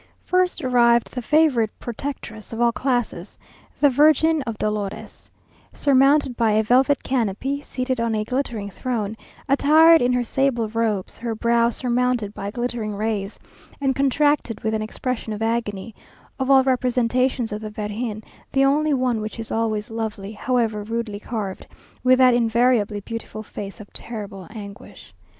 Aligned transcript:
First 0.25 0.63
arrived 0.63 1.11
the 1.13 1.21
favourite 1.21 1.69
protectress 1.79 2.51
of 2.51 2.59
all 2.59 2.71
classes, 2.71 3.37
the 3.79 3.89
Virgin 3.91 4.41
of 4.47 4.57
Dolores, 4.57 5.29
surmounted 5.73 6.35
by 6.35 6.53
a 6.53 6.63
velvet 6.63 7.03
canopy, 7.03 7.61
seated 7.61 7.99
on 8.01 8.15
a 8.15 8.23
glittering 8.23 8.71
throne, 8.71 9.15
attired 9.47 10.01
in 10.01 10.11
her 10.11 10.23
sable 10.23 10.67
robes, 10.69 11.19
her 11.19 11.35
brow 11.35 11.69
surmounted 11.69 12.33
by 12.33 12.49
glittering 12.49 12.95
rays, 12.95 13.37
and 13.79 13.95
contracted 13.95 14.61
with 14.63 14.73
an 14.73 14.81
expression 14.81 15.33
of 15.33 15.43
agony; 15.43 15.93
of 16.39 16.49
all 16.49 16.63
representations 16.63 17.51
of 17.51 17.61
the 17.61 17.69
Virgin, 17.69 18.23
the 18.51 18.65
only 18.65 18.95
one 18.95 19.21
which 19.21 19.37
is 19.37 19.51
always 19.51 19.91
lovely, 19.91 20.31
however 20.31 20.81
rudely 20.81 21.19
carved, 21.19 21.67
with 22.03 22.17
that 22.17 22.33
invariably 22.33 23.01
beautiful 23.01 23.43
face 23.43 23.79
of 23.79 23.93
terrible 23.93 24.47
anguish. 24.49 25.13